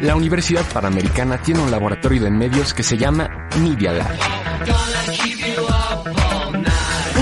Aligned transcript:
La 0.00 0.14
Universidad 0.14 0.64
Panamericana 0.72 1.38
tiene 1.38 1.60
un 1.60 1.70
laboratorio 1.70 2.22
de 2.22 2.30
medios 2.30 2.74
que 2.74 2.82
se 2.82 2.98
llama 2.98 3.28
Media 3.60 3.92
Lab. 3.92 4.10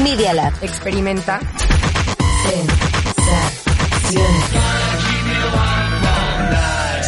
Media 0.03 0.35
Lab. 0.35 0.53
Experimenta. 0.61 1.41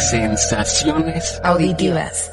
Sensaciones 0.09 1.41
Auditivas. 1.43 2.31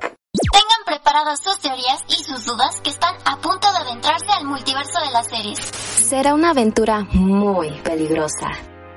Tengan 0.00 0.84
preparadas 0.84 1.40
sus 1.40 1.60
teorías 1.60 2.02
y 2.08 2.24
sus 2.24 2.44
dudas 2.44 2.80
que 2.82 2.90
están 2.90 3.14
a 3.24 3.36
punto 3.36 3.70
de 3.70 3.78
adentrarse 3.78 4.32
al 4.32 4.46
multiverso 4.46 4.98
de 5.00 5.12
las 5.12 5.26
series. 5.28 5.58
Será 5.60 6.34
una 6.34 6.50
aventura 6.50 7.06
muy 7.12 7.70
peligrosa. 7.82 8.48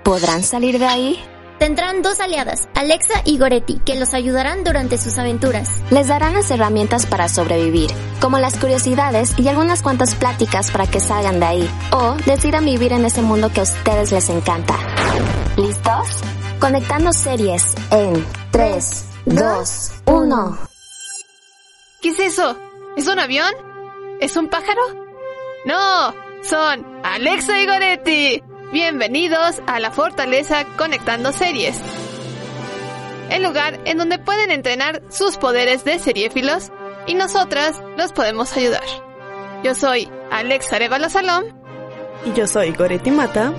¿Podrán 0.04 0.42
salir 0.42 0.80
de 0.80 0.88
ahí? 0.88 1.33
Tendrán 1.64 2.02
dos 2.02 2.20
aliadas, 2.20 2.68
Alexa 2.76 3.22
y 3.24 3.38
Goretti, 3.38 3.80
que 3.86 3.96
los 3.96 4.14
ayudarán 4.14 4.66
durante 4.66 4.98
sus 4.98 5.18
aventuras. 5.18 5.70
Les 5.92 6.10
darán 6.10 6.34
las 6.34 6.52
herramientas 6.52 7.06
para 7.06 7.30
sobrevivir, 7.30 7.90
como 8.20 8.38
las 8.38 8.58
curiosidades 8.58 9.34
y 9.40 9.48
algunas 9.48 9.82
cuantas 9.82 10.14
pláticas 10.14 10.72
para 10.72 10.88
que 10.88 11.00
salgan 11.00 11.40
de 11.40 11.46
ahí 11.46 11.70
o 11.94 12.16
decidan 12.26 12.66
vivir 12.66 12.92
en 12.92 13.06
ese 13.06 13.22
mundo 13.22 13.50
que 13.50 13.62
a 13.62 13.64
ustedes 13.64 14.12
les 14.12 14.28
encanta. 14.28 14.76
¿Listos? 15.56 16.22
Conectando 16.60 17.14
series 17.14 17.76
en 17.92 18.26
3, 18.52 19.06
2, 19.28 19.92
1. 20.08 20.58
¿Qué 22.02 22.10
es 22.10 22.20
eso? 22.20 22.58
¿Es 22.98 23.08
un 23.08 23.20
avión? 23.20 23.54
¿Es 24.20 24.36
un 24.36 24.50
pájaro? 24.50 24.82
No, 25.64 26.14
son 26.42 27.06
Alexa 27.06 27.58
y 27.62 27.66
Goretti. 27.68 28.53
Bienvenidos 28.74 29.62
a 29.68 29.80
la 29.80 29.92
Fortaleza 29.92 30.66
Conectando 30.66 31.32
Series. 31.32 31.80
El 33.30 33.44
lugar 33.44 33.80
en 33.86 34.00
donde 34.00 34.18
pueden 34.18 34.50
entrenar 34.50 35.04
sus 35.12 35.38
poderes 35.38 35.84
de 35.84 36.00
seriéfilos 36.00 36.72
y 37.06 37.14
nosotras 37.14 37.80
los 38.00 38.14
podemos 38.14 38.58
ayudar. 38.58 38.82
Yo 39.64 39.76
soy 39.76 40.10
Alexa 40.32 40.78
Arevalo 40.78 41.08
Salom 41.12 41.44
Y 42.26 42.34
yo 42.34 42.48
soy 42.48 42.72
Goretti 42.72 43.12
Mata. 43.12 43.54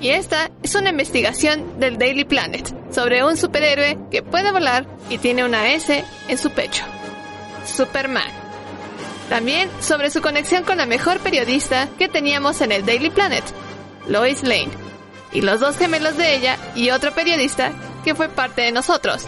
y 0.00 0.08
esta 0.08 0.50
es 0.64 0.74
una 0.74 0.90
investigación 0.90 1.78
del 1.78 1.96
Daily 1.96 2.24
Planet 2.24 2.68
sobre 2.92 3.24
un 3.24 3.36
superhéroe 3.36 3.96
que 4.10 4.24
puede 4.24 4.50
volar 4.50 4.88
y 5.08 5.18
tiene 5.18 5.44
una 5.44 5.72
S 5.72 6.04
en 6.26 6.36
su 6.36 6.50
pecho. 6.50 6.84
Superman. 7.64 8.32
También 9.28 9.70
sobre 9.80 10.10
su 10.10 10.20
conexión 10.20 10.64
con 10.64 10.78
la 10.78 10.86
mejor 10.86 11.20
periodista 11.20 11.88
que 11.96 12.08
teníamos 12.08 12.60
en 12.60 12.72
el 12.72 12.84
Daily 12.84 13.10
Planet, 13.10 13.44
Lois 14.08 14.42
Lane, 14.42 14.70
y 15.32 15.42
los 15.42 15.60
dos 15.60 15.76
gemelos 15.76 16.16
de 16.16 16.36
ella 16.36 16.56
y 16.74 16.90
otro 16.90 17.12
periodista 17.12 17.72
que 18.04 18.14
fue 18.14 18.28
parte 18.28 18.62
de 18.62 18.72
nosotros, 18.72 19.26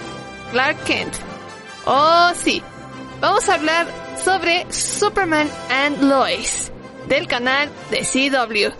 Clark 0.52 0.82
Kent. 0.84 1.14
Oh, 1.84 2.30
sí, 2.34 2.62
vamos 3.20 3.48
a 3.48 3.54
hablar 3.54 3.86
sobre 4.24 4.66
Superman 4.70 5.48
and 5.70 6.02
Lois, 6.02 6.72
del 7.08 7.26
canal 7.26 7.68
de 7.90 8.00
CW. 8.00 8.74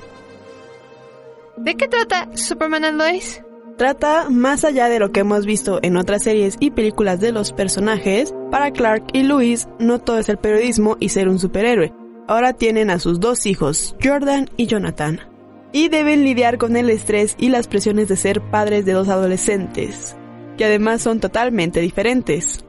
¿De 1.56 1.74
qué 1.74 1.88
trata 1.88 2.28
Superman 2.36 2.84
and 2.84 2.98
Lois? 2.98 3.42
Trata, 3.76 4.28
más 4.30 4.64
allá 4.64 4.88
de 4.88 4.98
lo 4.98 5.12
que 5.12 5.20
hemos 5.20 5.46
visto 5.46 5.80
en 5.82 5.96
otras 5.96 6.22
series 6.22 6.56
y 6.60 6.70
películas 6.70 7.20
de 7.20 7.32
los 7.32 7.52
personajes, 7.52 8.34
para 8.50 8.70
Clark 8.70 9.06
y 9.12 9.22
Louis 9.22 9.66
no 9.78 9.98
todo 9.98 10.18
es 10.18 10.28
el 10.28 10.36
periodismo 10.36 10.96
y 11.00 11.08
ser 11.08 11.28
un 11.28 11.38
superhéroe. 11.38 11.92
Ahora 12.28 12.52
tienen 12.52 12.90
a 12.90 12.98
sus 12.98 13.18
dos 13.18 13.46
hijos, 13.46 13.96
Jordan 14.02 14.48
y 14.56 14.66
Jonathan. 14.66 15.31
Y 15.72 15.88
deben 15.88 16.24
lidiar 16.24 16.58
con 16.58 16.76
el 16.76 16.90
estrés 16.90 17.34
y 17.38 17.48
las 17.48 17.66
presiones 17.66 18.08
de 18.08 18.16
ser 18.16 18.40
padres 18.40 18.84
de 18.84 18.92
dos 18.92 19.08
adolescentes, 19.08 20.16
que 20.58 20.66
además 20.66 21.00
son 21.02 21.20
totalmente 21.20 21.80
diferentes. 21.80 22.64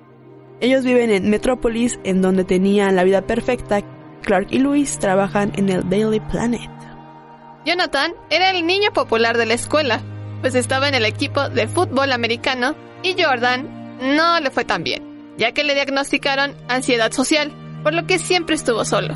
Ellos 0.61 0.85
viven 0.85 1.09
en 1.11 1.29
Metrópolis, 1.29 1.99
en 2.05 2.21
donde 2.21 2.45
tenían 2.45 2.95
la 2.95 3.03
vida 3.03 3.23
perfecta. 3.23 3.81
Clark 4.21 4.47
y 4.51 4.59
Louis 4.59 4.97
trabajan 4.99 5.51
en 5.57 5.67
el 5.67 5.89
Daily 5.89 6.21
Planet. 6.21 6.71
Jonathan 7.65 8.13
era 8.29 8.51
el 8.51 8.65
niño 8.65 8.91
popular 8.93 9.37
de 9.37 9.45
la 9.45 9.53
escuela, 9.53 10.01
pues 10.41 10.55
estaba 10.55 10.87
en 10.87 10.95
el 10.95 11.05
equipo 11.05 11.49
de 11.49 11.67
fútbol 11.67 12.11
americano 12.11 12.75
y 13.03 13.21
Jordan 13.21 13.83
no 14.15 14.39
le 14.39 14.49
fue 14.51 14.65
tan 14.65 14.83
bien, 14.83 15.33
ya 15.37 15.51
que 15.51 15.63
le 15.63 15.73
diagnosticaron 15.73 16.55
ansiedad 16.67 17.11
social, 17.11 17.51
por 17.83 17.93
lo 17.93 18.05
que 18.05 18.19
siempre 18.19 18.55
estuvo 18.55 18.85
solo. 18.85 19.15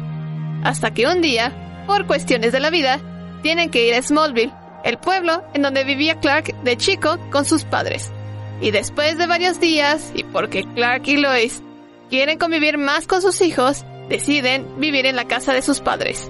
Hasta 0.64 0.94
que 0.94 1.08
un 1.08 1.22
día, 1.22 1.84
por 1.88 2.08
cuestiones 2.08 2.52
de 2.52 2.60
la 2.60 2.70
vida, 2.70 3.00
tienen 3.48 3.70
que 3.70 3.88
ir 3.88 3.94
a 3.94 4.02
Smallville, 4.02 4.52
el 4.84 4.98
pueblo 4.98 5.42
en 5.54 5.62
donde 5.62 5.86
vivía 5.86 6.20
Clark 6.20 6.54
de 6.64 6.76
chico 6.76 7.18
con 7.32 7.46
sus 7.46 7.64
padres. 7.64 8.12
Y 8.60 8.72
después 8.72 9.18
de 9.18 9.26
varios 9.26 9.62
días, 9.62 10.12
y 10.14 10.26
porque 10.26 10.66
Clark 10.76 11.08
y 11.08 11.16
Lois 11.16 11.64
quieren 12.10 12.40
convivir 12.40 12.78
más 12.78 13.08
con 13.08 13.22
sus 13.22 13.40
hijos, 13.40 13.86
deciden 14.10 14.68
vivir 14.82 15.06
en 15.06 15.16
la 15.16 15.30
casa 15.30 15.54
de 15.54 15.62
sus 15.62 15.80
padres. 15.80 16.30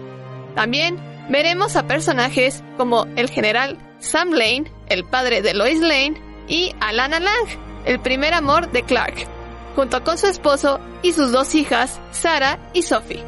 También 0.53 0.99
veremos 1.27 1.75
a 1.75 1.87
personajes 1.87 2.63
como 2.77 3.07
el 3.15 3.31
general 3.31 3.79
Sam 3.97 4.29
Lane, 4.29 4.71
el 4.87 5.03
padre 5.03 5.41
de 5.41 5.55
Lois 5.55 5.79
Lane, 5.79 6.21
y 6.47 6.75
Alana 6.79 7.19
Lang, 7.19 7.47
el 7.85 7.99
primer 7.99 8.35
amor 8.35 8.71
de 8.71 8.83
Clark, 8.83 9.27
junto 9.75 10.03
con 10.03 10.19
su 10.19 10.27
esposo 10.27 10.79
y 11.01 11.13
sus 11.13 11.31
dos 11.31 11.55
hijas, 11.55 11.99
Sarah 12.11 12.59
y 12.73 12.83
Sophie. 12.83 13.23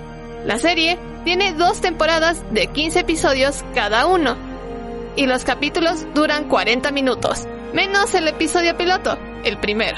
La 0.46 0.60
serie 0.60 1.00
tiene 1.24 1.54
dos 1.54 1.82
temporadas 1.82 2.44
de 2.52 2.68
15 2.68 3.00
episodios 3.00 3.64
cada 3.74 4.06
uno, 4.06 4.36
y 5.16 5.26
los 5.26 5.44
capítulos 5.44 6.06
duran 6.14 6.48
40 6.48 6.92
minutos, 6.92 7.48
menos 7.74 8.14
el 8.16 8.28
episodio 8.28 8.78
piloto, 8.78 9.18
el 9.44 9.58
primero, 9.58 9.98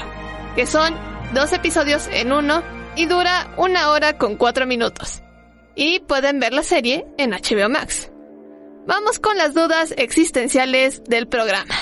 que 0.56 0.66
son 0.66 0.94
dos 1.32 1.52
episodios 1.52 2.08
en 2.08 2.32
uno 2.32 2.62
y 2.96 3.06
dura 3.06 3.52
una 3.56 3.90
hora 3.90 4.18
con 4.18 4.36
4 4.36 4.66
minutos. 4.66 5.22
Y 5.74 6.00
pueden 6.00 6.40
ver 6.40 6.52
la 6.52 6.62
serie 6.62 7.06
en 7.16 7.30
HBO 7.30 7.68
Max. 7.68 8.10
Vamos 8.86 9.18
con 9.18 9.38
las 9.38 9.54
dudas 9.54 9.94
existenciales 9.96 11.02
del 11.04 11.28
programa. 11.28 11.74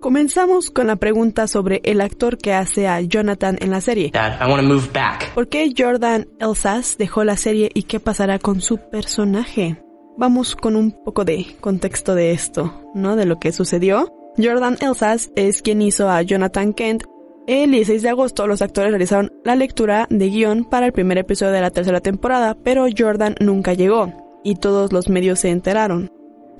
Comenzamos 0.00 0.70
con 0.70 0.86
la 0.86 0.96
pregunta 0.96 1.48
sobre 1.48 1.80
el 1.84 2.00
actor 2.00 2.36
que 2.36 2.52
hace 2.52 2.86
a 2.86 3.00
Jonathan 3.00 3.56
en 3.60 3.70
la 3.70 3.80
serie. 3.80 4.10
Dad, 4.12 4.38
I 4.40 4.50
want 4.50 4.62
to 4.62 4.74
move 4.74 4.88
back. 4.92 5.32
¿Por 5.34 5.48
qué 5.48 5.72
Jordan 5.76 6.28
Elsas 6.38 6.96
dejó 6.98 7.24
la 7.24 7.36
serie 7.36 7.70
y 7.72 7.84
qué 7.84 7.98
pasará 7.98 8.38
con 8.38 8.60
su 8.60 8.78
personaje? 8.78 9.82
Vamos 10.18 10.54
con 10.54 10.76
un 10.76 10.92
poco 10.92 11.24
de 11.24 11.46
contexto 11.60 12.14
de 12.14 12.32
esto, 12.32 12.82
¿no? 12.94 13.16
De 13.16 13.24
lo 13.24 13.38
que 13.38 13.52
sucedió. 13.52 14.12
Jordan 14.36 14.76
Elsas 14.80 15.30
es 15.34 15.62
quien 15.62 15.80
hizo 15.80 16.10
a 16.10 16.20
Jonathan 16.22 16.74
Kent. 16.74 17.04
El 17.46 17.70
16 17.70 18.02
de 18.02 18.08
agosto 18.10 18.46
los 18.46 18.60
actores 18.60 18.90
realizaron 18.90 19.32
la 19.44 19.56
lectura 19.56 20.06
de 20.10 20.28
guion 20.28 20.64
para 20.64 20.86
el 20.86 20.92
primer 20.92 21.16
episodio 21.18 21.52
de 21.52 21.60
la 21.60 21.70
tercera 21.70 22.00
temporada, 22.00 22.56
pero 22.62 22.86
Jordan 22.96 23.34
nunca 23.40 23.72
llegó 23.72 24.12
y 24.44 24.56
todos 24.56 24.92
los 24.92 25.08
medios 25.08 25.40
se 25.40 25.50
enteraron. 25.50 26.10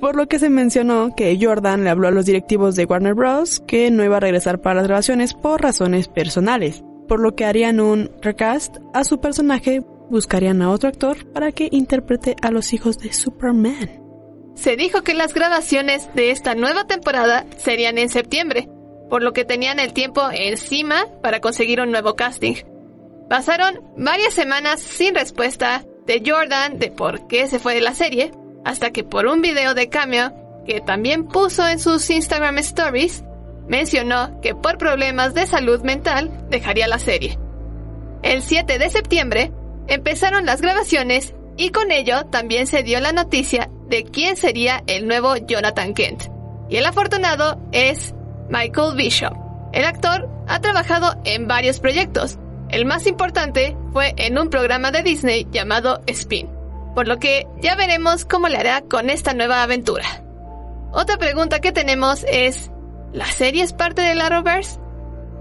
Por 0.00 0.14
lo 0.14 0.26
que 0.28 0.38
se 0.38 0.50
mencionó 0.50 1.14
que 1.16 1.38
Jordan 1.40 1.84
le 1.84 1.90
habló 1.90 2.08
a 2.08 2.10
los 2.10 2.26
directivos 2.26 2.76
de 2.76 2.84
Warner 2.84 3.14
Bros. 3.14 3.60
que 3.66 3.90
no 3.90 4.04
iba 4.04 4.18
a 4.18 4.20
regresar 4.20 4.60
para 4.60 4.76
las 4.76 4.86
grabaciones 4.86 5.32
por 5.32 5.62
razones 5.62 6.08
personales, 6.08 6.84
por 7.08 7.20
lo 7.20 7.34
que 7.34 7.46
harían 7.46 7.80
un 7.80 8.10
recast 8.20 8.76
a 8.92 9.04
su 9.04 9.20
personaje, 9.20 9.82
buscarían 10.10 10.60
a 10.60 10.70
otro 10.70 10.88
actor 10.88 11.26
para 11.32 11.50
que 11.52 11.68
interprete 11.72 12.36
a 12.42 12.50
los 12.50 12.72
hijos 12.72 12.98
de 12.98 13.12
Superman. 13.12 14.02
Se 14.54 14.76
dijo 14.76 15.02
que 15.02 15.14
las 15.14 15.34
grabaciones 15.34 16.12
de 16.14 16.30
esta 16.30 16.54
nueva 16.54 16.86
temporada 16.86 17.46
serían 17.56 17.98
en 17.98 18.08
septiembre, 18.08 18.68
por 19.08 19.22
lo 19.22 19.32
que 19.32 19.44
tenían 19.44 19.78
el 19.78 19.92
tiempo 19.92 20.22
encima 20.30 21.06
para 21.22 21.40
conseguir 21.40 21.80
un 21.80 21.90
nuevo 21.90 22.16
casting. 22.16 22.54
Pasaron 23.28 23.80
varias 23.96 24.34
semanas 24.34 24.80
sin 24.80 25.14
respuesta 25.14 25.84
de 26.06 26.22
Jordan 26.24 26.78
de 26.78 26.90
por 26.90 27.26
qué 27.26 27.48
se 27.48 27.58
fue 27.58 27.74
de 27.74 27.80
la 27.80 27.94
serie, 27.94 28.30
hasta 28.66 28.90
que 28.90 29.04
por 29.04 29.26
un 29.26 29.42
video 29.42 29.74
de 29.74 29.88
Cameo, 29.88 30.32
que 30.66 30.80
también 30.80 31.28
puso 31.28 31.66
en 31.68 31.78
sus 31.78 32.10
Instagram 32.10 32.58
Stories, 32.58 33.22
mencionó 33.68 34.40
que 34.40 34.56
por 34.56 34.76
problemas 34.76 35.34
de 35.34 35.46
salud 35.46 35.82
mental 35.82 36.44
dejaría 36.50 36.88
la 36.88 36.98
serie. 36.98 37.38
El 38.24 38.42
7 38.42 38.80
de 38.80 38.90
septiembre 38.90 39.52
empezaron 39.86 40.46
las 40.46 40.62
grabaciones 40.62 41.32
y 41.56 41.70
con 41.70 41.92
ello 41.92 42.26
también 42.26 42.66
se 42.66 42.82
dio 42.82 42.98
la 42.98 43.12
noticia 43.12 43.70
de 43.86 44.02
quién 44.02 44.36
sería 44.36 44.82
el 44.88 45.06
nuevo 45.06 45.36
Jonathan 45.36 45.94
Kent. 45.94 46.24
Y 46.68 46.78
el 46.78 46.86
afortunado 46.86 47.60
es 47.70 48.16
Michael 48.50 48.96
Bishop. 48.96 49.32
El 49.72 49.84
actor 49.84 50.28
ha 50.48 50.60
trabajado 50.60 51.14
en 51.24 51.46
varios 51.46 51.78
proyectos. 51.78 52.40
El 52.68 52.84
más 52.84 53.06
importante 53.06 53.76
fue 53.92 54.12
en 54.16 54.36
un 54.36 54.50
programa 54.50 54.90
de 54.90 55.04
Disney 55.04 55.46
llamado 55.52 56.00
Spin, 56.08 56.55
por 56.96 57.06
lo 57.06 57.18
que 57.18 57.46
ya 57.60 57.76
veremos 57.76 58.24
cómo 58.24 58.48
le 58.48 58.56
hará 58.56 58.80
con 58.80 59.10
esta 59.10 59.34
nueva 59.34 59.62
aventura. 59.62 60.24
Otra 60.92 61.18
pregunta 61.18 61.60
que 61.60 61.70
tenemos 61.70 62.24
es, 62.26 62.70
¿la 63.12 63.26
serie 63.26 63.62
es 63.62 63.74
parte 63.74 64.00
del 64.00 64.18
Arrowverse? 64.22 64.80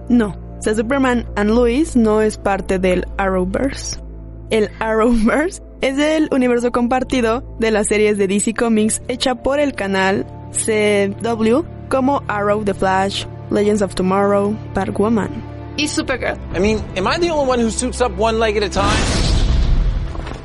No, 0.10 0.38
The 0.64 0.76
Superman 0.76 1.26
and 1.38 1.52
Lois 1.52 1.96
no 1.96 2.22
es 2.22 2.38
parte 2.38 2.78
del 2.78 3.06
Arrowverse. 3.18 4.02
El 4.50 4.70
Arrowverse 4.82 5.64
es 5.80 5.98
el 5.98 6.28
universo 6.34 6.74
compartido 6.74 7.56
de 7.58 7.72
las 7.72 7.88
series 7.88 8.18
de 8.18 8.28
DC 8.28 8.54
Comics 8.54 9.02
hecha 9.08 9.36
por 9.36 9.62
el 9.62 9.76
canal 9.76 10.26
CW 10.52 11.62
como 11.88 12.22
Arrow, 12.28 12.66
The 12.66 12.74
Flash, 12.74 13.26
Legends 13.50 13.82
of 13.82 13.96
Tomorrow, 13.96 14.54
Batwoman. 14.74 15.30
Y 15.78 15.88
Supergirl. 15.88 16.38
I 16.54 16.60
mean, 16.60 16.80
am 16.98 17.08
I 17.08 17.18
the 17.18 17.32
only 17.32 17.50
one 17.50 17.60
who 17.62 17.72
suits 17.72 18.02
up 18.02 18.12
one 18.18 18.40
leg 18.40 18.58
at 18.58 18.64
a 18.64 18.70
time? 18.70 19.15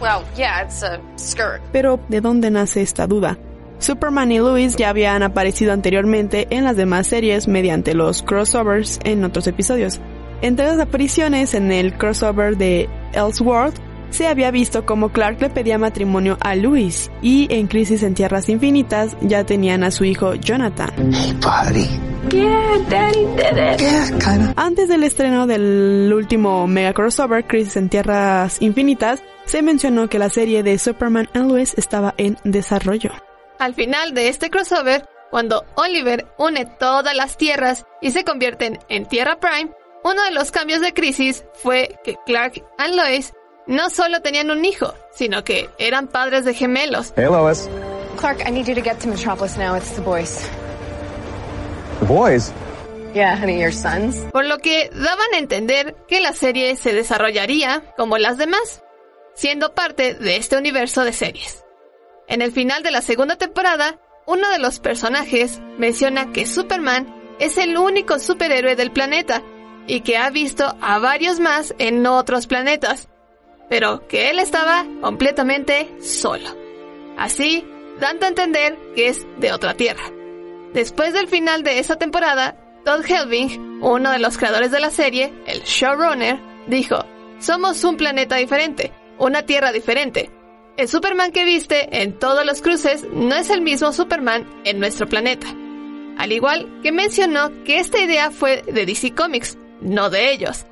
Well, 0.01 0.25
yeah, 0.37 0.63
it's 0.65 0.83
a 0.83 1.01
skirt. 1.17 1.61
Pero, 1.73 2.01
¿de 2.09 2.21
dónde 2.21 2.51
nace 2.51 2.83
esta 2.83 3.07
duda? 3.07 3.39
Superman 3.79 4.31
y 4.33 4.39
Lois 4.39 4.77
ya 4.77 4.91
habían 4.91 5.23
aparecido 5.23 5.73
anteriormente 5.73 6.47
en 6.51 6.65
las 6.65 6.77
demás 6.77 7.07
series 7.07 7.49
mediante 7.49 7.95
los 7.95 8.23
crossovers 8.23 9.01
en 9.05 9.25
otros 9.25 9.47
episodios. 9.47 10.01
Entre 10.43 10.67
las 10.67 10.79
apariciones 10.79 11.55
en 11.55 11.73
el 11.73 11.97
crossover 11.97 12.57
de 12.57 12.89
Elseworld, 13.13 13.75
se 14.11 14.27
había 14.27 14.51
visto 14.51 14.85
como 14.85 15.11
Clark 15.11 15.41
le 15.41 15.51
pedía 15.51 15.79
matrimonio 15.79 16.37
a 16.41 16.55
Lois 16.57 17.11
y 17.23 17.47
en 17.51 17.69
Crisis 17.69 18.03
en 18.03 18.15
Tierras 18.15 18.49
Infinitas 18.49 19.17
ya 19.21 19.45
tenían 19.45 19.85
a 19.85 19.91
su 19.91 20.05
hijo 20.05 20.35
Jonathan. 20.35 20.91
Antes 24.57 24.89
del 24.89 25.05
estreno 25.05 25.47
del 25.47 26.13
último 26.15 26.67
mega 26.67 26.93
crossover, 26.93 27.47
Crisis 27.47 27.77
en 27.77 27.89
Tierras 27.89 28.61
Infinitas, 28.61 29.23
se 29.51 29.63
mencionó 29.63 30.09
que 30.09 30.21
la 30.21 30.31
serie 30.31 30.63
de 30.63 30.79
Superman 30.79 31.29
and 31.35 31.51
Lois 31.51 31.75
estaba 31.77 32.15
en 32.19 32.39
desarrollo. 32.45 33.11
Al 33.59 33.75
final 33.75 34.15
de 34.15 34.29
este 34.29 34.49
crossover, 34.49 35.09
cuando 35.29 35.65
Oliver 35.75 36.29
une 36.39 36.67
todas 36.67 37.17
las 37.17 37.37
tierras 37.37 37.85
y 38.01 38.13
se 38.13 38.23
convierten 38.23 38.79
en 38.89 39.07
Tierra 39.07 39.41
Prime, 39.41 39.73
uno 40.05 40.23
de 40.23 40.31
los 40.31 40.53
cambios 40.53 40.81
de 40.81 40.95
crisis 40.95 41.45
fue 41.55 41.99
que 42.05 42.15
Clark 42.27 42.55
y 42.57 42.95
Lois 42.95 43.33
no 43.67 43.91
solo 43.91 44.23
tenían 44.23 44.53
un 44.53 44.65
hijo, 44.65 44.95
sino 45.13 45.43
que 45.43 45.69
eran 45.79 46.07
padres 46.07 46.45
de 46.45 46.55
gemelos. 46.55 47.13
Hey, 47.17 47.27
Lois. 47.29 47.69
Clark, 48.19 48.47
I 48.47 48.53
need 48.53 48.67
you 48.67 48.75
to 48.77 48.83
get 48.83 49.01
to 49.01 49.09
Metropolis 49.09 49.59
now. 49.59 49.75
It's 49.75 49.97
the 49.97 50.03
boys. 50.03 50.49
The 51.99 52.07
boys? 52.07 52.53
Yeah, 53.15 53.37
honey, 53.37 53.61
your 53.61 53.73
sons. 53.73 54.17
Por 54.31 54.45
lo 54.45 54.59
que 54.59 54.91
daban 54.95 55.35
a 55.35 55.39
entender 55.39 55.97
que 56.07 56.21
la 56.21 56.33
serie 56.35 56.77
se 56.77 56.93
desarrollaría 56.93 57.83
como 57.97 58.17
las 58.17 58.39
demás, 58.39 58.85
siendo 59.41 59.75
parte 59.75 60.13
de 60.13 60.37
este 60.37 60.59
universo 60.59 61.03
de 61.03 61.15
series. 61.15 61.65
En 62.29 62.43
el 62.43 62.53
final 62.53 62.83
de 62.83 62.91
la 62.91 63.01
segunda 63.01 63.37
temporada, 63.37 63.99
uno 64.27 64.51
de 64.51 64.59
los 64.59 64.81
personajes 64.81 65.61
menciona 65.79 66.31
que 66.31 66.45
Superman 66.45 67.07
es 67.39 67.57
el 67.57 67.79
único 67.79 68.19
superhéroe 68.19 68.77
del 68.77 68.93
planeta 68.93 69.43
y 69.87 70.03
que 70.03 70.19
ha 70.19 70.29
visto 70.29 70.77
a 70.83 70.99
varios 70.99 71.41
más 71.41 71.75
en 71.79 72.07
otros 72.07 72.47
planetas, 72.47 73.09
pero 73.71 74.07
que 74.09 74.29
él 74.29 74.41
estaba 74.41 74.85
completamente 75.01 75.89
solo. 76.03 76.55
Así, 77.17 77.65
dando 77.99 78.27
a 78.27 78.29
entender 78.29 78.77
que 78.95 79.09
es 79.09 79.27
de 79.39 79.55
otra 79.55 79.73
tierra. 79.73 80.05
Después 80.75 81.15
del 81.15 81.29
final 81.29 81.63
de 81.63 81.79
esa 81.79 81.97
temporada, 81.97 82.59
Todd 82.85 83.07
Helving, 83.07 83.81
uno 83.81 84.11
de 84.11 84.19
los 84.19 84.37
creadores 84.37 84.71
de 84.71 84.81
la 84.81 84.91
serie, 84.91 85.33
el 85.47 85.63
showrunner, 85.63 86.39
dijo, 86.67 87.07
somos 87.39 87.83
un 87.85 87.97
planeta 87.97 88.37
diferente, 88.37 88.93
una 89.21 89.45
tierra 89.47 89.71
diferente. 89.73 90.31
El 90.77 90.89
Superman 90.89 91.31
que 91.31 91.45
viste 91.45 92.03
en 92.03 92.19
todos 92.19 92.45
los 92.45 92.63
cruces 92.63 93.05
no 93.13 93.37
es 93.37 93.51
el 93.51 93.61
mismo 93.61 93.93
Superman 93.93 94.49
en 94.65 94.81
nuestro 94.81 95.07
planeta. 95.07 95.47
Al 96.17 96.33
igual 96.33 96.81
que 96.83 96.91
mencionó 96.91 97.51
que 97.65 97.79
esta 97.79 98.01
idea 98.01 98.31
fue 98.31 98.63
de 98.63 98.87
DC 98.87 99.15
Comics, 99.15 99.59
no 99.81 100.11
de 100.11 100.33
ellos. 100.33 100.67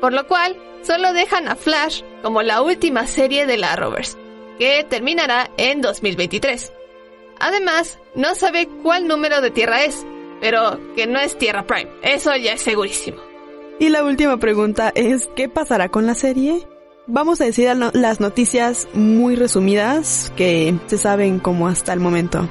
Por 0.00 0.12
lo 0.12 0.26
cual, 0.26 0.56
solo 0.82 1.12
dejan 1.12 1.48
a 1.48 1.56
Flash 1.56 2.02
como 2.22 2.42
la 2.42 2.62
última 2.62 3.06
serie 3.06 3.46
de 3.46 3.56
la 3.56 3.74
Rovers, 3.74 4.16
que 4.58 4.84
terminará 4.88 5.50
en 5.56 5.80
2023. 5.80 6.72
Además, 7.40 7.98
no 8.14 8.34
sabe 8.34 8.68
cuál 8.82 9.08
número 9.08 9.40
de 9.40 9.50
Tierra 9.50 9.84
es, 9.84 10.04
pero 10.40 10.78
que 10.94 11.06
no 11.06 11.18
es 11.20 11.36
Tierra 11.38 11.66
Prime, 11.66 11.90
eso 12.02 12.34
ya 12.36 12.52
es 12.52 12.62
segurísimo. 12.62 13.18
Y 13.78 13.90
la 13.90 14.02
última 14.02 14.38
pregunta 14.38 14.92
es, 14.94 15.28
¿qué 15.36 15.48
pasará 15.48 15.88
con 15.88 16.06
la 16.06 16.14
serie? 16.14 16.66
Vamos 17.10 17.40
a 17.40 17.46
decir 17.46 17.74
las 17.74 18.20
noticias 18.20 18.86
muy 18.92 19.34
resumidas 19.34 20.30
que 20.36 20.74
se 20.88 20.98
saben 20.98 21.38
como 21.38 21.66
hasta 21.66 21.94
el 21.94 22.00
momento. 22.00 22.46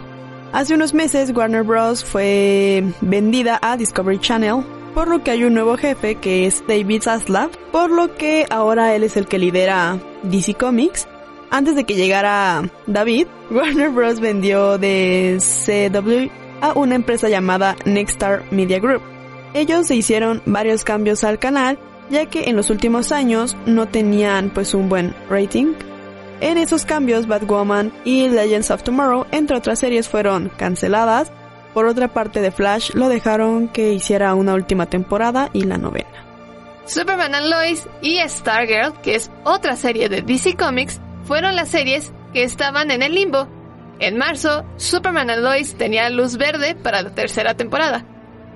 Hace 0.51 0.73
unos 0.73 0.95
meses 0.95 1.31
Warner 1.31 1.61
Bros. 1.61 2.03
fue 2.03 2.83
vendida 3.01 3.59
a 3.61 3.77
Discovery 3.77 4.17
Channel, 4.17 4.65
por 4.95 5.09
lo 5.09 5.23
que 5.23 5.29
hay 5.29 5.43
un 5.43 5.53
nuevo 5.53 5.77
jefe 5.77 6.15
que 6.15 6.47
es 6.47 6.63
David 6.67 7.03
Zaslav, 7.03 7.51
por 7.71 7.91
lo 7.91 8.15
que 8.15 8.47
ahora 8.49 8.95
él 8.95 9.03
es 9.03 9.15
el 9.15 9.27
que 9.27 9.37
lidera 9.37 9.99
DC 10.23 10.55
Comics. 10.55 11.07
Antes 11.51 11.75
de 11.75 11.83
que 11.83 11.93
llegara 11.93 12.67
David, 12.87 13.27
Warner 13.51 13.91
Bros. 13.91 14.19
vendió 14.19 14.79
de 14.79 15.37
CW 15.39 16.31
a 16.61 16.73
una 16.73 16.95
empresa 16.95 17.29
llamada 17.29 17.75
Nexstar 17.85 18.43
Media 18.49 18.79
Group. 18.79 19.03
Ellos 19.53 19.85
se 19.85 19.95
hicieron 19.95 20.41
varios 20.47 20.83
cambios 20.83 21.23
al 21.23 21.37
canal 21.37 21.77
ya 22.09 22.25
que 22.25 22.45
en 22.45 22.55
los 22.55 22.69
últimos 22.69 23.11
años 23.11 23.55
no 23.65 23.87
tenían 23.87 24.49
pues 24.49 24.73
un 24.73 24.89
buen 24.89 25.15
rating. 25.29 25.73
En 26.39 26.57
esos 26.57 26.85
cambios 26.85 27.27
Batwoman 27.27 27.91
y 28.05 28.29
Legends 28.29 28.71
of 28.71 28.83
Tomorrow, 28.83 29.25
entre 29.31 29.57
otras 29.57 29.79
series, 29.79 30.07
fueron 30.07 30.49
canceladas. 30.49 31.31
Por 31.73 31.85
otra 31.85 32.07
parte 32.07 32.41
de 32.41 32.51
Flash 32.51 32.91
lo 32.93 33.09
dejaron 33.09 33.67
que 33.67 33.93
hiciera 33.93 34.33
una 34.35 34.53
última 34.53 34.87
temporada 34.87 35.49
y 35.53 35.63
la 35.63 35.77
novena. 35.77 36.25
Superman 36.85 37.35
and 37.35 37.47
Lois 37.47 37.87
y 38.01 38.19
Stargirl, 38.27 38.93
que 39.01 39.15
es 39.15 39.29
otra 39.43 39.75
serie 39.75 40.07
de 40.09 40.21
DC 40.21 40.55
Comics, 40.55 41.01
fueron 41.25 41.55
las 41.55 41.69
series 41.69 42.13
que 42.33 42.43
estaban 42.43 42.91
en 42.91 43.03
el 43.03 43.13
limbo. 43.13 43.47
En 43.99 44.17
marzo, 44.17 44.63
Superman 44.77 45.29
and 45.29 45.43
Lois 45.43 45.75
tenía 45.75 46.09
luz 46.09 46.37
verde 46.37 46.75
para 46.75 47.01
la 47.01 47.13
tercera 47.13 47.55
temporada. 47.55 48.05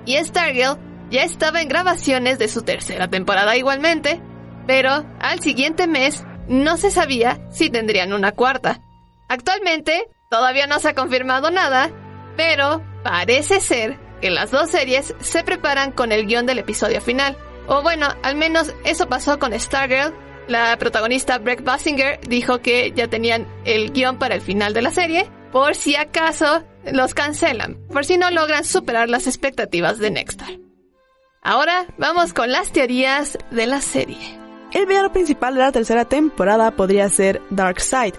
Y 0.06 0.16
Stargirl 0.16 0.78
ya 1.12 1.24
estaba 1.24 1.60
en 1.60 1.68
grabaciones 1.68 2.38
de 2.38 2.48
su 2.48 2.62
tercera 2.62 3.06
temporada 3.06 3.54
igualmente, 3.54 4.20
pero 4.66 5.04
al 5.20 5.40
siguiente 5.40 5.86
mes 5.86 6.24
no 6.48 6.78
se 6.78 6.90
sabía 6.90 7.38
si 7.50 7.68
tendrían 7.68 8.14
una 8.14 8.32
cuarta. 8.32 8.80
Actualmente 9.28 10.08
todavía 10.30 10.66
no 10.66 10.80
se 10.80 10.88
ha 10.88 10.94
confirmado 10.94 11.50
nada, 11.50 11.90
pero 12.36 12.82
parece 13.04 13.60
ser 13.60 13.98
que 14.22 14.30
las 14.30 14.50
dos 14.50 14.70
series 14.70 15.14
se 15.20 15.44
preparan 15.44 15.92
con 15.92 16.12
el 16.12 16.26
guion 16.26 16.46
del 16.46 16.58
episodio 16.58 17.02
final. 17.02 17.36
O 17.66 17.82
bueno, 17.82 18.08
al 18.22 18.34
menos 18.34 18.74
eso 18.84 19.06
pasó 19.06 19.38
con 19.38 19.58
Stargirl. 19.58 20.14
La 20.48 20.76
protagonista 20.78 21.38
Breck 21.38 21.62
Basinger 21.62 22.20
dijo 22.26 22.60
que 22.60 22.92
ya 22.92 23.08
tenían 23.08 23.46
el 23.66 23.92
guion 23.92 24.18
para 24.18 24.34
el 24.34 24.40
final 24.40 24.72
de 24.72 24.82
la 24.82 24.90
serie, 24.90 25.30
por 25.52 25.74
si 25.74 25.94
acaso 25.94 26.64
los 26.90 27.12
cancelan, 27.12 27.78
por 27.92 28.06
si 28.06 28.16
no 28.16 28.30
logran 28.30 28.64
superar 28.64 29.10
las 29.10 29.26
expectativas 29.26 29.98
de 29.98 30.10
Nexstar. 30.10 30.71
Ahora 31.44 31.86
vamos 31.98 32.32
con 32.32 32.52
las 32.52 32.70
teorías 32.70 33.36
de 33.50 33.66
la 33.66 33.80
serie. 33.80 34.38
El 34.72 34.86
villano 34.86 35.12
principal 35.12 35.54
de 35.54 35.60
la 35.60 35.72
tercera 35.72 36.04
temporada 36.04 36.70
podría 36.70 37.08
ser 37.08 37.42
Darkseid. 37.50 38.14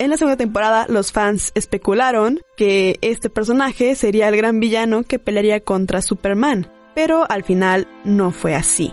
En 0.00 0.10
la 0.10 0.16
segunda 0.16 0.36
temporada, 0.36 0.86
los 0.88 1.12
fans 1.12 1.52
especularon 1.54 2.40
que 2.56 2.98
este 3.00 3.30
personaje 3.30 3.94
sería 3.94 4.28
el 4.28 4.36
gran 4.36 4.58
villano 4.58 5.04
que 5.04 5.20
pelearía 5.20 5.60
contra 5.60 6.02
Superman, 6.02 6.68
pero 6.96 7.30
al 7.30 7.44
final 7.44 7.86
no 8.02 8.32
fue 8.32 8.56
así. 8.56 8.92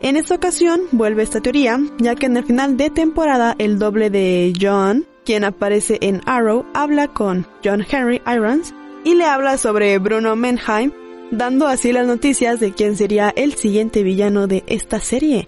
En 0.00 0.16
esta 0.16 0.34
ocasión 0.34 0.80
vuelve 0.90 1.22
esta 1.22 1.40
teoría, 1.40 1.78
ya 1.98 2.16
que 2.16 2.26
en 2.26 2.38
el 2.38 2.44
final 2.44 2.76
de 2.76 2.90
temporada 2.90 3.54
el 3.58 3.78
doble 3.78 4.10
de 4.10 4.52
John, 4.60 5.06
quien 5.24 5.44
aparece 5.44 5.98
en 6.00 6.22
Arrow, 6.26 6.66
habla 6.74 7.06
con 7.06 7.46
John 7.64 7.86
Henry 7.88 8.20
Irons 8.26 8.74
y 9.04 9.14
le 9.14 9.26
habla 9.26 9.58
sobre 9.58 9.96
Bruno 9.98 10.34
Menheim, 10.34 10.92
dando 11.30 11.66
así 11.66 11.92
las 11.92 12.06
noticias 12.06 12.60
de 12.60 12.72
quién 12.72 12.96
sería 12.96 13.32
el 13.34 13.54
siguiente 13.54 14.02
villano 14.02 14.46
de 14.46 14.64
esta 14.66 15.00
serie. 15.00 15.46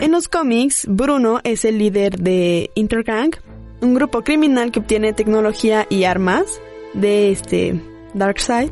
En 0.00 0.12
los 0.12 0.28
cómics, 0.28 0.86
Bruno 0.88 1.40
es 1.44 1.64
el 1.64 1.78
líder 1.78 2.18
de 2.18 2.70
Intergang, 2.74 3.32
un 3.80 3.94
grupo 3.94 4.22
criminal 4.22 4.70
que 4.70 4.80
obtiene 4.80 5.12
tecnología 5.12 5.86
y 5.90 6.04
armas 6.04 6.60
de 6.94 7.32
este 7.32 7.80
Darkseid 8.14 8.70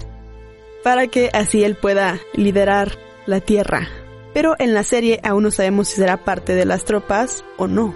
para 0.82 1.08
que 1.08 1.30
así 1.32 1.64
él 1.64 1.74
pueda 1.74 2.20
liderar 2.34 2.96
la 3.26 3.40
Tierra. 3.40 3.88
Pero 4.32 4.54
en 4.58 4.74
la 4.74 4.84
serie 4.84 5.20
aún 5.22 5.42
no 5.42 5.50
sabemos 5.50 5.88
si 5.88 5.96
será 5.96 6.24
parte 6.24 6.54
de 6.54 6.64
las 6.64 6.84
tropas 6.84 7.44
o 7.56 7.66
no. 7.66 7.94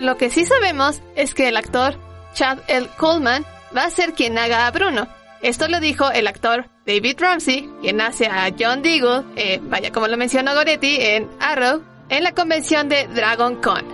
Lo 0.00 0.16
que 0.16 0.30
sí 0.30 0.44
sabemos 0.44 1.00
es 1.14 1.34
que 1.34 1.48
el 1.48 1.56
actor 1.56 1.94
Chad 2.34 2.58
L. 2.68 2.88
Coleman 2.98 3.44
va 3.76 3.84
a 3.84 3.90
ser 3.90 4.14
quien 4.14 4.38
haga 4.38 4.66
a 4.66 4.70
Bruno. 4.70 5.08
Esto 5.40 5.68
lo 5.68 5.80
dijo 5.80 6.10
el 6.10 6.26
actor 6.26 6.68
David 6.86 7.16
Ramsey, 7.18 7.68
quien 7.80 8.00
hace 8.00 8.26
a 8.26 8.50
John 8.58 8.82
Deagle, 8.82 9.24
eh, 9.36 9.60
vaya 9.62 9.92
como 9.92 10.08
lo 10.08 10.16
mencionó 10.16 10.54
Goretti 10.54 10.96
en 11.00 11.28
Arrow, 11.38 11.82
en 12.08 12.24
la 12.24 12.32
convención 12.32 12.88
de 12.88 13.06
Dragon 13.08 13.56
Con. 13.56 13.84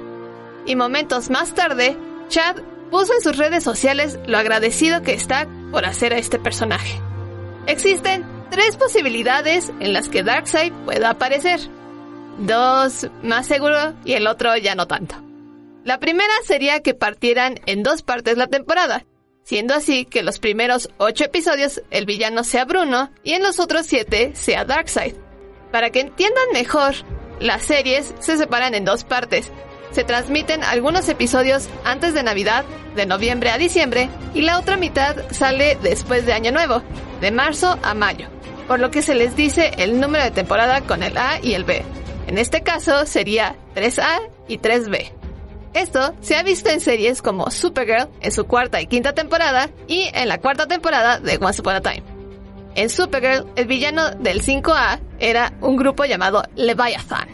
Y 0.67 0.77
momentos 0.77 1.29
más 1.29 1.55
tarde, 1.55 1.97
Chad 2.29 2.57
puso 2.91 3.13
en 3.15 3.21
sus 3.21 3.37
redes 3.37 3.63
sociales 3.63 4.19
lo 4.27 4.39
agradecido 4.39 5.03
que 5.03 5.13
está 5.13 5.47
por 5.71 5.85
hacer 5.85 6.15
a 6.15 6.19
este 6.19 6.39
personaje. 6.39 7.01
Existen 7.67 8.25
tres 8.51 8.77
posibilidades 8.77 9.73
en 9.81 9.93
las 9.93 10.09
que 10.09 10.23
Darkseid 10.23 10.73
pueda 10.85 11.11
aparecer. 11.11 11.61
Dos 12.39 13.09
más 13.23 13.47
seguro 13.47 13.95
y 14.05 14.15
el 14.15 14.27
otro 14.27 14.57
ya 14.57 14.75
no 14.75 14.87
tanto. 14.87 15.17
La 15.85 15.99
primera 15.99 16.33
sería 16.45 16.81
que 16.81 16.95
partieran 16.95 17.61
en 17.67 17.83
dos 17.83 18.03
partes 18.03 18.39
la 18.39 18.47
temporada, 18.47 19.05
siendo 19.45 19.75
así 19.75 20.07
que 20.07 20.23
los 20.23 20.39
primeros 20.39 20.91
ocho 20.99 21.25
episodios 21.25 21.83
el 21.91 22.07
villano 22.07 22.43
sea 22.43 22.65
Bruno 22.65 23.11
y 23.23 23.33
en 23.33 23.43
los 23.43 23.61
otros 23.61 23.87
siete 23.87 24.33
sea 24.35 24.65
Darkseid. 24.65 25.15
Para 25.71 25.91
que 25.91 26.01
entiendan 26.01 26.45
mejor, 26.53 26.95
las 27.41 27.63
series 27.63 28.15
se 28.21 28.37
separan 28.37 28.75
en 28.75 28.85
dos 28.85 29.05
partes. 29.05 29.51
Se 29.91 30.03
transmiten 30.03 30.65
algunos 30.65 31.09
episodios 31.09 31.69
antes 31.85 32.15
de 32.15 32.23
Navidad, 32.23 32.65
de 32.97 33.07
noviembre 33.07 33.51
a 33.51 33.59
diciembre, 33.59 34.09
y 34.35 34.43
la 34.43 34.59
otra 34.59 34.77
mitad 34.77 35.17
sale 35.31 35.79
después 35.83 36.27
de 36.27 36.33
Año 36.33 36.51
Nuevo, 36.51 36.83
de 37.21 37.31
marzo 37.31 37.79
a 37.83 37.95
mayo, 37.95 38.29
por 38.67 38.81
lo 38.81 38.91
que 38.91 39.03
se 39.03 39.15
les 39.15 39.37
dice 39.37 39.73
el 39.79 40.01
número 40.01 40.25
de 40.25 40.31
temporada 40.31 40.81
con 40.81 41.03
el 41.03 41.17
A 41.17 41.39
y 41.41 41.55
el 41.55 41.65
B. 41.65 41.85
En 42.27 42.39
este 42.39 42.63
caso 42.63 43.07
sería 43.07 43.57
3A 43.75 44.29
y 44.49 44.59
3B. 44.59 45.24
Esto 45.75 46.15
se 46.21 46.37
ha 46.37 46.45
visto 46.45 46.71
en 46.71 46.81
series 46.81 47.21
como 47.21 47.51
Supergirl 47.51 48.09
en 48.21 48.31
su 48.31 48.45
cuarta 48.45 48.81
y 48.81 48.87
quinta 48.87 49.13
temporada 49.13 49.71
y 49.89 50.09
en 50.15 50.29
la 50.29 50.39
cuarta 50.39 50.69
temporada 50.69 51.19
de 51.19 51.37
Once 51.41 51.61
Upon 51.61 51.75
a 51.75 51.81
Time. 51.81 52.03
En 52.77 52.89
Supergirl, 52.89 53.47
el 53.57 53.67
villano 53.67 54.11
del 54.13 54.41
5A 54.41 55.01
era 55.19 55.53
un 55.61 55.77
grupo 55.77 56.05
llamado 56.05 56.45
Leviathan. 56.55 57.29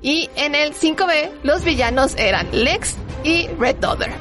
Y 0.00 0.30
en 0.36 0.54
el 0.54 0.72
5B, 0.72 1.30
los 1.42 1.62
villanos 1.62 2.14
eran 2.16 2.48
Lex 2.52 2.96
y 3.22 3.48
Red 3.58 3.76
Daughter. 3.76 4.12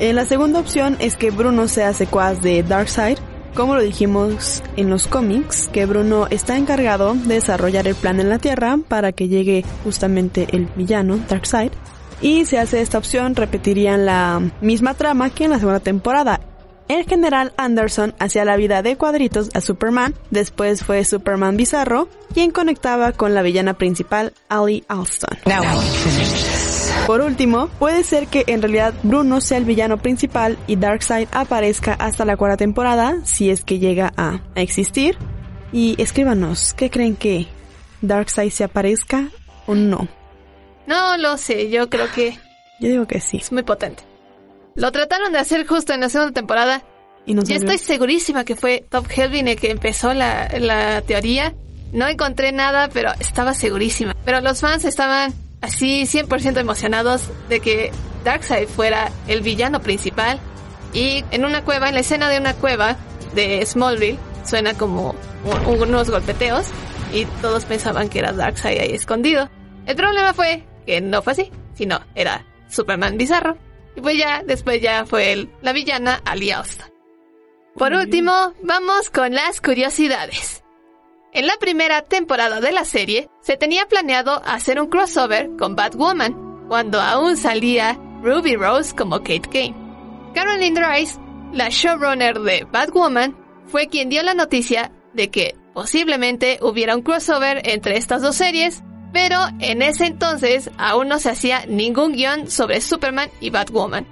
En 0.00 0.16
la 0.16 0.24
segunda 0.24 0.60
opción 0.60 0.96
es 1.00 1.16
que 1.16 1.30
Bruno 1.30 1.68
sea 1.68 1.92
secuaz 1.92 2.40
de 2.40 2.62
Darkseid, 2.62 3.18
como 3.54 3.74
lo 3.74 3.82
dijimos 3.82 4.62
en 4.76 4.88
los 4.88 5.08
cómics, 5.08 5.68
que 5.72 5.86
Bruno 5.86 6.26
está 6.30 6.56
encargado 6.56 7.14
de 7.14 7.34
desarrollar 7.34 7.88
el 7.88 7.96
plan 7.96 8.20
en 8.20 8.28
la 8.30 8.38
Tierra 8.38 8.78
para 8.88 9.12
que 9.12 9.28
llegue 9.28 9.64
justamente 9.84 10.46
el 10.52 10.66
villano, 10.76 11.18
Darkseid, 11.28 11.72
y 12.20 12.44
si 12.44 12.56
hace 12.56 12.80
esta 12.80 12.98
opción 12.98 13.34
repetirían 13.34 14.06
la 14.06 14.40
misma 14.60 14.94
trama 14.94 15.30
que 15.30 15.44
en 15.44 15.50
la 15.50 15.58
segunda 15.58 15.80
temporada. 15.80 16.40
El 16.88 17.04
general 17.04 17.52
Anderson 17.58 18.14
hacía 18.18 18.46
la 18.46 18.56
vida 18.56 18.80
de 18.80 18.96
cuadritos 18.96 19.50
a 19.52 19.60
Superman, 19.60 20.14
después 20.30 20.82
fue 20.82 21.04
Superman 21.04 21.58
Bizarro, 21.58 22.08
quien 22.32 22.50
conectaba 22.50 23.12
con 23.12 23.34
la 23.34 23.42
villana 23.42 23.74
principal, 23.74 24.32
Ali 24.48 24.84
Alston. 24.88 25.36
Por 27.06 27.20
último, 27.20 27.68
puede 27.78 28.04
ser 28.04 28.26
que 28.26 28.44
en 28.46 28.62
realidad 28.62 28.94
Bruno 29.02 29.42
sea 29.42 29.58
el 29.58 29.64
villano 29.64 29.98
principal 29.98 30.58
y 30.66 30.76
Darkseid 30.76 31.28
aparezca 31.32 31.92
hasta 31.92 32.24
la 32.24 32.38
cuarta 32.38 32.56
temporada, 32.56 33.16
si 33.24 33.50
es 33.50 33.64
que 33.64 33.78
llega 33.78 34.12
a 34.16 34.40
existir. 34.54 35.18
Y 35.72 35.94
escríbanos, 36.00 36.72
¿qué 36.72 36.88
creen 36.88 37.16
que 37.16 37.46
Darkseid 38.00 38.50
se 38.50 38.64
aparezca 38.64 39.28
o 39.66 39.74
no? 39.74 40.08
No 40.88 41.16
lo 41.18 41.36
sé, 41.36 41.70
yo 41.70 41.88
creo 41.88 42.10
que 42.12 42.36
Yo 42.80 42.88
digo 42.88 43.06
que 43.06 43.20
sí. 43.20 43.36
es 43.38 43.52
muy 43.52 43.62
potente. 43.62 44.02
Lo 44.74 44.90
trataron 44.92 45.32
de 45.32 45.38
hacer 45.38 45.66
justo 45.66 45.92
en 45.92 46.00
la 46.00 46.08
segunda 46.08 46.32
temporada. 46.32 46.82
Y 47.26 47.34
no 47.34 47.42
Yo 47.42 47.56
estoy 47.56 47.78
segurísima 47.78 48.44
que 48.44 48.56
fue 48.56 48.84
Top 48.88 49.06
Helvin 49.14 49.48
el 49.48 49.56
que 49.60 49.70
empezó 49.70 50.14
la, 50.14 50.48
la 50.58 51.02
teoría. 51.02 51.54
No 51.92 52.06
encontré 52.06 52.52
nada, 52.52 52.88
pero 52.92 53.10
estaba 53.20 53.54
segurísima. 53.54 54.14
Pero 54.24 54.40
los 54.40 54.60
fans 54.60 54.84
estaban 54.84 55.34
así 55.60 56.02
100% 56.04 56.58
emocionados 56.58 57.22
de 57.48 57.60
que 57.60 57.90
Darkseid 58.24 58.68
fuera 58.68 59.10
el 59.26 59.42
villano 59.42 59.80
principal. 59.80 60.38
Y 60.94 61.24
en 61.32 61.44
una 61.44 61.64
cueva, 61.64 61.88
en 61.88 61.94
la 61.94 62.00
escena 62.00 62.30
de 62.30 62.38
una 62.38 62.54
cueva 62.54 62.96
de 63.34 63.64
Smallville, 63.66 64.18
suena 64.44 64.74
como 64.74 65.14
un- 65.66 65.82
unos 65.82 66.08
golpeteos. 66.10 66.66
Y 67.12 67.24
todos 67.42 67.64
pensaban 67.64 68.08
que 68.08 68.20
era 68.20 68.32
Darkseid 68.32 68.78
ahí 68.80 68.92
escondido. 68.92 69.50
El 69.86 69.96
problema 69.96 70.32
fue 70.34 70.64
que 70.88 71.02
no 71.02 71.20
fue 71.20 71.34
así, 71.34 71.50
sino 71.74 72.00
era 72.14 72.46
Superman 72.70 73.18
bizarro. 73.18 73.58
Y 73.94 74.00
pues 74.00 74.16
ya, 74.16 74.42
después 74.42 74.80
ya 74.80 75.04
fue 75.04 75.32
el- 75.32 75.50
la 75.60 75.74
villana 75.74 76.22
Ali 76.24 76.50
Austin. 76.50 76.86
Por 77.74 77.92
último, 77.92 78.54
vamos 78.62 79.10
con 79.10 79.34
las 79.34 79.60
curiosidades. 79.60 80.64
En 81.34 81.46
la 81.46 81.52
primera 81.60 82.00
temporada 82.02 82.60
de 82.62 82.72
la 82.72 82.86
serie, 82.86 83.28
se 83.42 83.58
tenía 83.58 83.84
planeado 83.86 84.40
hacer 84.46 84.80
un 84.80 84.88
crossover 84.88 85.50
con 85.58 85.76
Batwoman, 85.76 86.66
cuando 86.68 87.02
aún 87.02 87.36
salía 87.36 87.98
Ruby 88.22 88.56
Rose 88.56 88.96
como 88.96 89.18
Kate 89.18 89.42
Kane. 89.42 89.74
Caroline 90.34 90.80
Rice, 90.80 91.18
la 91.52 91.68
showrunner 91.68 92.40
de 92.40 92.64
Batwoman, 92.64 93.36
fue 93.66 93.88
quien 93.88 94.08
dio 94.08 94.22
la 94.22 94.32
noticia 94.32 94.90
de 95.12 95.30
que 95.30 95.54
posiblemente 95.74 96.58
hubiera 96.62 96.96
un 96.96 97.02
crossover 97.02 97.60
entre 97.68 97.98
estas 97.98 98.22
dos 98.22 98.36
series, 98.36 98.82
pero 99.18 99.40
en 99.58 99.82
ese 99.82 100.06
entonces 100.06 100.70
aún 100.78 101.08
no 101.08 101.18
se 101.18 101.30
hacía 101.30 101.66
ningún 101.66 102.12
guion 102.12 102.48
sobre 102.48 102.80
Superman 102.80 103.30
y 103.40 103.50
Batwoman. 103.50 104.06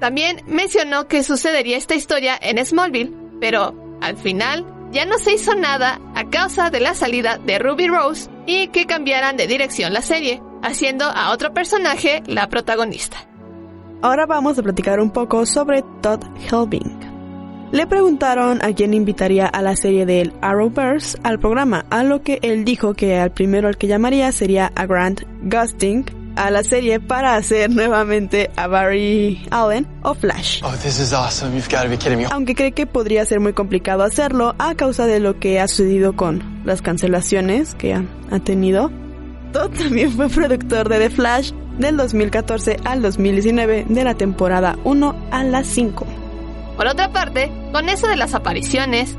También 0.00 0.42
mencionó 0.46 1.08
que 1.08 1.22
sucedería 1.22 1.78
esta 1.78 1.94
historia 1.94 2.38
en 2.38 2.62
Smallville, 2.62 3.14
pero 3.40 3.74
al 4.02 4.18
final 4.18 4.66
ya 4.92 5.06
no 5.06 5.18
se 5.18 5.32
hizo 5.32 5.54
nada 5.54 5.98
a 6.14 6.28
causa 6.28 6.68
de 6.68 6.80
la 6.80 6.92
salida 6.92 7.38
de 7.38 7.58
Ruby 7.58 7.86
Rose 7.86 8.28
y 8.44 8.68
que 8.68 8.84
cambiaran 8.84 9.38
de 9.38 9.46
dirección 9.46 9.94
la 9.94 10.02
serie, 10.02 10.42
haciendo 10.62 11.06
a 11.06 11.32
otro 11.32 11.54
personaje 11.54 12.22
la 12.26 12.50
protagonista. 12.50 13.16
Ahora 14.02 14.26
vamos 14.26 14.58
a 14.58 14.62
platicar 14.62 15.00
un 15.00 15.10
poco 15.10 15.46
sobre 15.46 15.82
Todd 16.02 16.22
Helbing. 16.50 17.13
Le 17.74 17.88
preguntaron 17.88 18.62
a 18.62 18.72
quién 18.72 18.94
invitaría 18.94 19.48
a 19.48 19.60
la 19.60 19.74
serie 19.74 20.06
del 20.06 20.32
Arrowverse 20.42 21.18
al 21.24 21.40
programa, 21.40 21.84
a 21.90 22.04
lo 22.04 22.22
que 22.22 22.38
él 22.42 22.64
dijo 22.64 22.94
que 22.94 23.18
al 23.18 23.32
primero 23.32 23.66
al 23.66 23.76
que 23.76 23.88
llamaría 23.88 24.30
sería 24.30 24.70
a 24.76 24.86
Grant 24.86 25.22
Gustin 25.42 26.04
a 26.36 26.52
la 26.52 26.62
serie 26.62 27.00
para 27.00 27.34
hacer 27.34 27.70
nuevamente 27.70 28.52
a 28.54 28.68
Barry 28.68 29.44
Allen 29.50 29.88
o 30.04 30.14
Flash. 30.14 30.62
Oh, 30.62 30.70
this 30.84 31.00
is 31.00 31.12
awesome. 31.12 31.52
You've 31.52 31.68
got 31.68 31.82
to 31.82 31.88
be 31.88 31.96
kidding 31.96 32.18
me. 32.18 32.26
Aunque 32.30 32.54
cree 32.54 32.70
que 32.70 32.86
podría 32.86 33.24
ser 33.24 33.40
muy 33.40 33.54
complicado 33.54 34.04
hacerlo 34.04 34.54
a 34.60 34.76
causa 34.76 35.06
de 35.06 35.18
lo 35.18 35.40
que 35.40 35.58
ha 35.58 35.66
sucedido 35.66 36.14
con 36.14 36.44
las 36.64 36.80
cancelaciones 36.80 37.74
que 37.74 37.92
ha, 37.92 38.04
ha 38.30 38.38
tenido. 38.38 38.92
Todd 39.52 39.72
también 39.76 40.12
fue 40.12 40.28
productor 40.28 40.88
de 40.88 41.00
The 41.00 41.10
Flash 41.10 41.50
del 41.80 41.96
2014 41.96 42.76
al 42.84 43.02
2019 43.02 43.86
de 43.88 44.04
la 44.04 44.14
temporada 44.14 44.78
1 44.84 45.16
a 45.32 45.42
la 45.42 45.64
5. 45.64 46.06
Por 46.76 46.86
otra 46.86 47.12
parte, 47.12 47.52
con 47.72 47.88
eso 47.88 48.08
de 48.08 48.16
las 48.16 48.34
apariciones, 48.34 49.16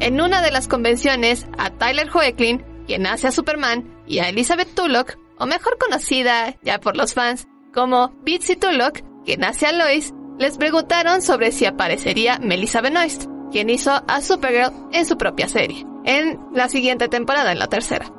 en 0.00 0.20
una 0.20 0.42
de 0.42 0.50
las 0.50 0.68
convenciones 0.68 1.46
a 1.56 1.70
Tyler 1.70 2.08
Hoechlin, 2.12 2.64
quien 2.86 3.06
hace 3.06 3.28
a 3.28 3.32
Superman, 3.32 3.98
y 4.06 4.18
a 4.20 4.28
Elizabeth 4.28 4.74
Tulloch, 4.74 5.16
o 5.38 5.46
mejor 5.46 5.78
conocida 5.78 6.54
ya 6.62 6.80
por 6.80 6.96
los 6.96 7.14
fans 7.14 7.46
como 7.72 8.08
Bitsy 8.22 8.56
Tulloch, 8.56 9.00
quien 9.24 9.44
hace 9.44 9.66
a 9.66 9.72
Lois, 9.72 10.12
les 10.38 10.56
preguntaron 10.56 11.22
sobre 11.22 11.52
si 11.52 11.66
aparecería 11.66 12.38
Melissa 12.38 12.80
Benoist, 12.80 13.26
quien 13.50 13.70
hizo 13.70 14.02
a 14.06 14.20
Supergirl 14.20 14.72
en 14.92 15.06
su 15.06 15.16
propia 15.18 15.48
serie, 15.48 15.86
en 16.04 16.38
la 16.54 16.68
siguiente 16.68 17.08
temporada, 17.08 17.52
en 17.52 17.58
la 17.58 17.68
tercera. 17.68 18.10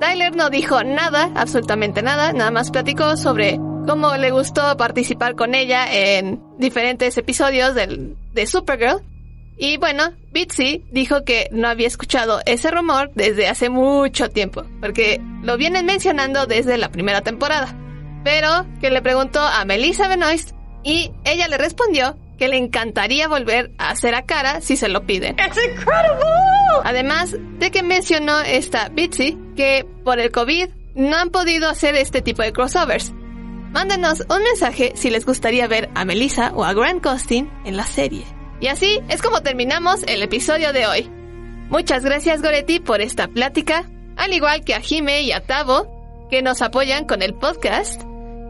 Tyler 0.00 0.34
no 0.34 0.50
dijo 0.50 0.82
nada, 0.84 1.30
absolutamente 1.34 2.02
nada, 2.02 2.32
nada 2.32 2.50
más 2.50 2.70
platicó 2.70 3.16
sobre 3.16 3.58
cómo 3.86 4.16
le 4.16 4.30
gustó 4.30 4.76
participar 4.76 5.34
con 5.34 5.54
ella 5.54 5.86
en 5.92 6.40
diferentes 6.58 7.16
episodios 7.18 7.74
del, 7.74 8.16
de 8.38 8.46
Supergirl. 8.46 9.02
Y 9.56 9.76
bueno, 9.78 10.12
Bitsy 10.30 10.84
dijo 10.92 11.24
que 11.24 11.48
no 11.50 11.66
había 11.66 11.88
escuchado 11.88 12.40
ese 12.46 12.70
rumor 12.70 13.10
desde 13.14 13.48
hace 13.48 13.68
mucho 13.68 14.30
tiempo, 14.30 14.64
porque 14.80 15.20
lo 15.42 15.56
vienen 15.56 15.84
mencionando 15.84 16.46
desde 16.46 16.78
la 16.78 16.90
primera 16.90 17.22
temporada. 17.22 17.76
Pero 18.22 18.66
que 18.80 18.90
le 18.90 19.02
preguntó 19.02 19.40
a 19.40 19.64
Melissa 19.64 20.06
Benoist 20.06 20.52
y 20.84 21.10
ella 21.24 21.48
le 21.48 21.58
respondió 21.58 22.16
que 22.38 22.46
le 22.46 22.56
encantaría 22.56 23.26
volver 23.26 23.72
a 23.78 23.90
hacer 23.90 24.14
a 24.14 24.22
cara 24.22 24.60
si 24.60 24.76
se 24.76 24.88
lo 24.88 25.04
piden. 25.04 25.36
Además 26.84 27.34
de 27.58 27.72
que 27.72 27.82
mencionó 27.82 28.40
esta 28.40 28.90
Bitsy 28.90 29.36
que 29.56 29.84
por 30.04 30.20
el 30.20 30.30
COVID 30.30 30.68
no 30.94 31.16
han 31.16 31.30
podido 31.30 31.68
hacer 31.68 31.96
este 31.96 32.22
tipo 32.22 32.42
de 32.42 32.52
crossovers. 32.52 33.12
Mándenos 33.70 34.24
un 34.30 34.42
mensaje 34.42 34.92
si 34.96 35.10
les 35.10 35.26
gustaría 35.26 35.66
ver 35.66 35.90
a 35.94 36.04
Melissa 36.04 36.52
o 36.54 36.64
a 36.64 36.72
Grant 36.72 37.02
Costin 37.02 37.50
en 37.64 37.76
la 37.76 37.84
serie. 37.84 38.24
Y 38.60 38.68
así 38.68 39.00
es 39.08 39.22
como 39.22 39.42
terminamos 39.42 40.02
el 40.06 40.22
episodio 40.22 40.72
de 40.72 40.86
hoy. 40.86 41.10
Muchas 41.68 42.04
gracias 42.04 42.42
Goretti 42.42 42.80
por 42.80 43.00
esta 43.00 43.28
plática, 43.28 43.84
al 44.16 44.32
igual 44.32 44.64
que 44.64 44.74
a 44.74 44.80
Jime 44.80 45.22
y 45.22 45.32
a 45.32 45.40
Tavo, 45.40 46.26
que 46.30 46.42
nos 46.42 46.62
apoyan 46.62 47.04
con 47.04 47.22
el 47.22 47.34
podcast. 47.34 48.02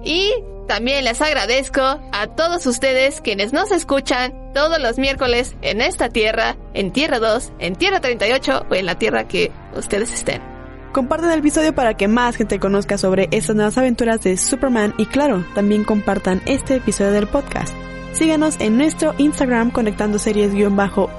Y 0.04 0.32
también 0.68 1.04
les 1.04 1.20
agradezco 1.20 1.82
a 1.82 2.26
todos 2.36 2.64
ustedes 2.66 3.20
quienes 3.20 3.52
nos 3.52 3.72
escuchan 3.72 4.52
todos 4.54 4.78
los 4.78 4.98
miércoles 4.98 5.56
en 5.62 5.80
esta 5.80 6.08
tierra, 6.08 6.56
en 6.74 6.92
Tierra 6.92 7.18
2, 7.18 7.52
en 7.58 7.74
Tierra 7.74 8.00
38 8.00 8.66
o 8.70 8.74
en 8.74 8.86
la 8.86 8.98
tierra 8.98 9.26
que 9.26 9.50
ustedes 9.74 10.12
estén. 10.12 10.47
Compartan 10.92 11.30
el 11.30 11.40
episodio 11.40 11.74
para 11.74 11.94
que 11.94 12.08
más 12.08 12.36
gente 12.36 12.58
conozca 12.58 12.96
sobre 12.96 13.28
estas 13.30 13.54
nuevas 13.54 13.76
aventuras 13.76 14.22
de 14.22 14.36
Superman 14.36 14.94
y 14.96 15.06
claro, 15.06 15.44
también 15.54 15.84
compartan 15.84 16.40
este 16.46 16.76
episodio 16.76 17.12
del 17.12 17.26
podcast. 17.26 17.74
Síganos 18.14 18.56
en 18.58 18.78
nuestro 18.78 19.14
Instagram 19.18 19.70
conectando 19.70 20.18
series-up 20.18 21.10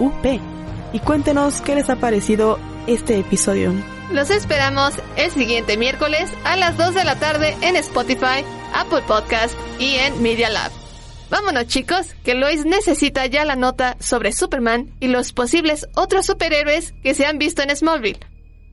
y 0.92 1.00
cuéntenos 1.00 1.62
qué 1.62 1.76
les 1.76 1.90
ha 1.90 1.98
parecido 1.98 2.58
este 2.88 3.20
episodio. 3.20 3.72
Los 4.12 4.32
esperamos 4.32 4.96
el 5.18 5.30
siguiente 5.32 5.78
miércoles 5.78 6.32
a 6.44 6.56
las 6.58 6.76
2 6.76 6.96
de 6.96 7.04
la 7.04 7.20
tarde 7.20 7.56
en 7.62 7.76
Spotify, 7.76 8.44
Apple 8.74 9.04
Podcast 9.08 9.54
y 9.78 9.96
en 9.96 10.22
Media 10.24 10.50
Lab. 10.50 10.72
Vámonos 11.30 11.68
chicos, 11.68 12.16
que 12.24 12.34
Lois 12.34 12.66
necesita 12.66 13.28
ya 13.28 13.46
la 13.46 13.56
nota 13.56 13.98
sobre 14.00 14.32
Superman 14.32 14.90
y 15.00 15.10
los 15.10 15.32
posibles 15.32 15.88
otros 15.94 16.26
superhéroes 16.26 16.94
que 17.04 17.14
se 17.14 17.28
han 17.28 17.38
visto 17.38 17.62
en 17.62 17.76
Smallville. 17.76 18.29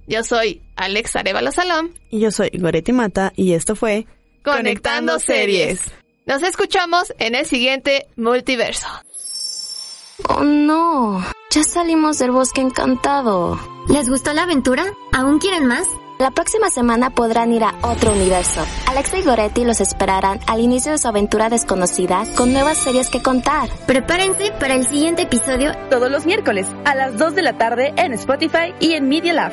Yo 0.07 0.23
soy 0.23 0.63
Alex 0.77 1.17
Arevalo 1.17 1.51
Salom. 1.51 1.91
Y 2.11 2.21
yo 2.21 2.31
soy 2.31 2.51
Goretti 2.55 2.93
Mata 2.93 3.33
y 3.35 3.55
esto 3.55 3.75
fue 3.75 4.07
Conectando, 4.45 5.19
series. 5.19 5.81
Nos 6.25 6.43
escuchamos 6.43 7.13
en 7.19 7.35
el 7.35 7.47
siguiente 7.47 8.07
multiverso. 8.17 8.87
Oh 10.29 10.45
no, 10.45 11.25
ya 11.51 11.65
salimos 11.65 12.19
del 12.19 12.31
bosque 12.31 12.61
encantado. 12.61 13.59
¿Les 13.89 14.09
gustó 14.09 14.33
la 14.33 14.45
aventura? 14.45 14.85
¿Aún 15.13 15.39
quieren 15.39 15.67
más? 15.67 15.89
La 16.19 16.31
próxima 16.31 16.71
semana 16.71 17.11
podrán 17.11 17.53
ir 17.53 17.63
a 17.63 17.75
otro 17.83 18.13
universo. 18.13 18.65
Alexa 18.87 19.19
y 19.19 19.23
Goretti 19.23 19.65
los 19.65 19.81
esperarán 19.81 20.41
al 20.47 20.61
inicio 20.61 20.93
de 20.93 20.99
su 20.99 21.09
aventura 21.09 21.51
desconocida 21.51 22.25
con 22.37 22.53
nuevas 22.53 22.79
series 22.79 23.11
que 23.11 23.21
contar. 23.21 23.69
Prepárense 23.87 24.53
para 24.59 24.77
el 24.77 24.87
siguiente 24.87 25.23
episodio 25.23 25.73
Todos 25.91 26.11
los 26.11 26.25
miércoles 26.25 26.69
a 26.85 26.95
las 26.95 27.19
2 27.19 27.35
de 27.35 27.43
la 27.43 27.59
tarde 27.59 27.93
en 27.97 28.15
Spotify 28.15 28.75
y 28.81 28.93
en 28.93 29.09
Media 29.09 29.35
Lab. 29.35 29.53